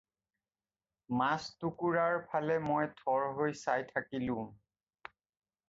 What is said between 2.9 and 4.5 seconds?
থৰ হৈ চাই থাকিলোঁ।